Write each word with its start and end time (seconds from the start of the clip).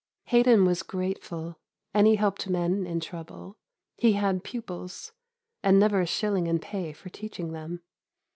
Haydon 0.31 0.65
was 0.65 0.81
grateful, 0.81 1.59
and 1.93 2.07
he 2.07 2.15
helped 2.15 2.49
men 2.49 2.87
in 2.87 2.99
trouble; 2.99 3.59
he 3.97 4.13
had 4.13 4.43
pupils, 4.43 5.11
and 5.61 5.77
never 5.79 6.01
a 6.01 6.07
shilling 6.07 6.47
in 6.47 6.57
pay 6.57 6.91
for 6.91 7.09
teaching 7.09 7.51
them. 7.51 7.83